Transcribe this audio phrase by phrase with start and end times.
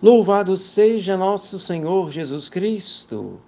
[0.00, 3.40] Louvado seja nosso Senhor Jesus Cristo.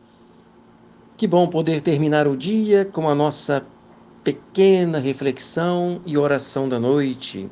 [1.16, 3.64] Que bom poder terminar o dia com a nossa
[4.24, 7.48] pequena reflexão e oração da noite.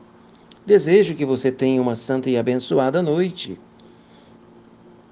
[0.66, 3.56] Desejo que você tenha uma santa e abençoada noite.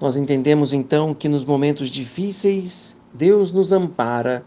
[0.01, 4.43] Nós entendemos então que nos momentos difíceis Deus nos ampara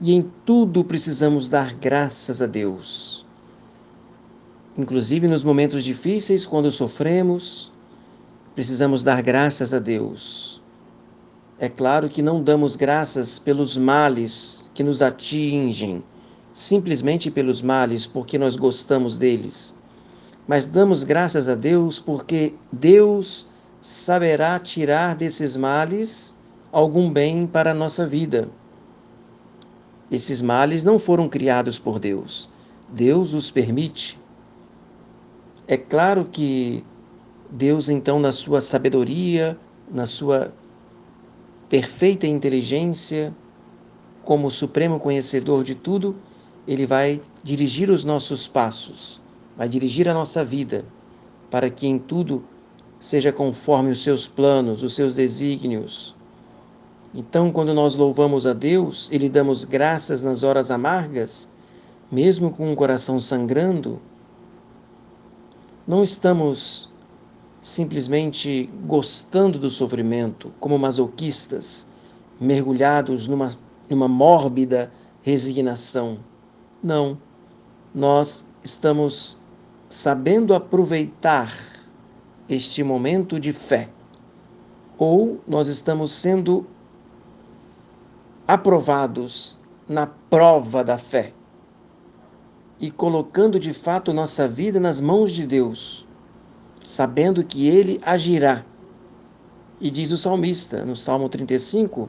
[0.00, 3.24] e em tudo precisamos dar graças a Deus.
[4.76, 7.72] Inclusive nos momentos difíceis, quando sofremos,
[8.56, 10.62] precisamos dar graças a Deus.
[11.58, 16.02] É claro que não damos graças pelos males que nos atingem,
[16.54, 19.76] simplesmente pelos males porque nós gostamos deles.
[20.48, 23.46] Mas damos graças a Deus porque Deus
[23.80, 26.34] saberá tirar desses males
[26.72, 28.48] algum bem para a nossa vida.
[30.10, 32.48] Esses males não foram criados por Deus.
[32.88, 34.18] Deus os permite.
[35.68, 36.82] É claro que
[37.50, 39.56] Deus, então, na sua sabedoria,
[39.90, 40.52] na sua
[41.68, 43.32] perfeita inteligência,
[44.24, 46.16] como supremo conhecedor de tudo,
[46.66, 49.20] ele vai dirigir os nossos passos,
[49.56, 50.84] vai dirigir a nossa vida,
[51.50, 52.44] para que em tudo
[53.00, 56.14] seja conforme os seus planos, os seus desígnios.
[57.14, 61.48] Então, quando nós louvamos a Deus e lhe damos graças nas horas amargas,
[62.10, 64.00] mesmo com o coração sangrando,
[65.86, 66.90] não estamos
[67.60, 71.88] simplesmente gostando do sofrimento, como masoquistas,
[72.40, 73.50] mergulhados numa,
[73.88, 76.18] numa mórbida resignação.
[76.82, 77.18] Não.
[77.94, 79.38] Nós estamos
[79.88, 81.52] sabendo aproveitar
[82.48, 83.88] este momento de fé,
[84.98, 86.66] ou nós estamos sendo
[88.46, 91.32] aprovados na prova da fé
[92.78, 96.05] e colocando de fato nossa vida nas mãos de Deus
[96.86, 98.64] sabendo que ele agirá.
[99.80, 102.08] E diz o salmista no Salmo 35: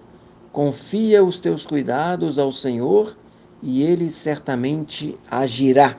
[0.52, 3.18] Confia os teus cuidados ao Senhor
[3.62, 5.98] e ele certamente agirá.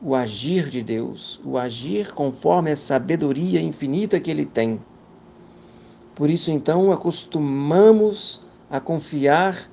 [0.00, 4.80] O agir de Deus, o agir conforme a sabedoria infinita que ele tem.
[6.14, 8.40] Por isso, então, acostumamos
[8.70, 9.68] a confiar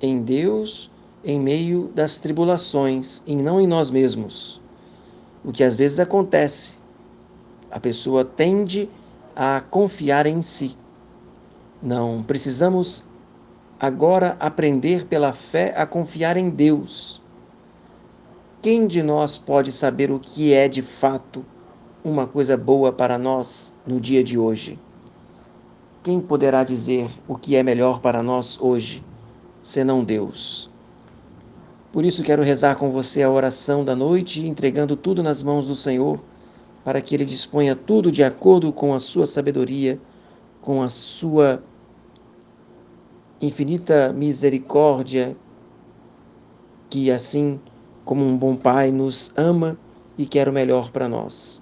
[0.00, 0.90] em Deus
[1.22, 4.62] em meio das tribulações e não em nós mesmos.
[5.44, 6.83] O que às vezes acontece
[7.74, 8.88] a pessoa tende
[9.34, 10.78] a confiar em si.
[11.82, 13.04] Não, precisamos
[13.80, 17.20] agora aprender pela fé a confiar em Deus.
[18.62, 21.44] Quem de nós pode saber o que é de fato
[22.04, 24.78] uma coisa boa para nós no dia de hoje?
[26.04, 29.04] Quem poderá dizer o que é melhor para nós hoje,
[29.64, 30.70] senão Deus?
[31.92, 35.74] Por isso quero rezar com você a oração da noite, entregando tudo nas mãos do
[35.74, 36.20] Senhor
[36.84, 39.98] para que ele disponha tudo de acordo com a sua sabedoria,
[40.60, 41.62] com a sua
[43.40, 45.34] infinita misericórdia,
[46.90, 47.58] que assim
[48.04, 49.78] como um bom pai nos ama
[50.18, 51.60] e quer o melhor para nós.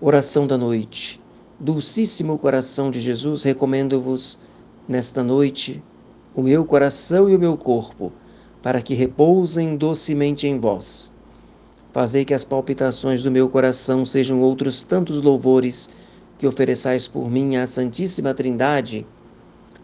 [0.00, 1.20] Oração da noite.
[1.60, 4.38] Dulcíssimo coração de Jesus, recomendo-vos
[4.88, 5.82] nesta noite
[6.34, 8.10] o meu coração e o meu corpo,
[8.62, 11.12] para que repousem docemente em vós
[11.92, 15.90] Fazei que as palpitações do meu coração sejam outros tantos louvores
[16.38, 19.06] que ofereçais por mim à Santíssima Trindade.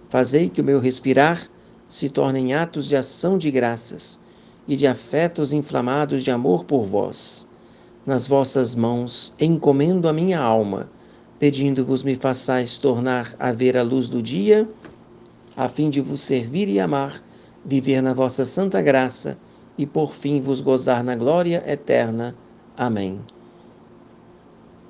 [0.09, 1.51] Fazei que o meu respirar
[1.87, 4.19] se tornem atos de ação de graças
[4.67, 7.47] e de afetos inflamados de amor por vós.
[8.07, 10.91] Nas vossas mãos encomendo a minha alma,
[11.39, 14.67] pedindo-vos me façais tornar a ver a luz do dia,
[15.55, 17.23] a fim de vos servir e amar,
[17.63, 19.37] viver na vossa santa graça
[19.79, 22.35] e por fim vos gozar na glória eterna.
[22.77, 23.21] Amém.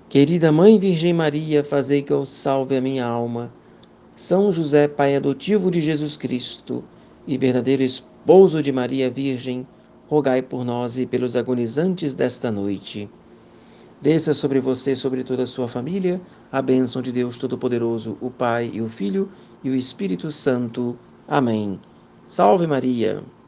[0.09, 3.53] Querida Mãe Virgem Maria, fazei que eu salve a minha alma.
[4.17, 6.83] São José, Pai adotivo de Jesus Cristo
[7.27, 9.67] e verdadeiro esposo de Maria Virgem,
[10.09, 13.09] rogai por nós e pelos agonizantes desta noite.
[14.01, 16.21] Desça sobre você, sobre toda a sua família,
[16.51, 19.29] a bênção de Deus Todo-Poderoso, o Pai e o Filho
[19.63, 20.97] e o Espírito Santo.
[21.29, 21.79] Amém.
[22.25, 23.23] Salve Maria!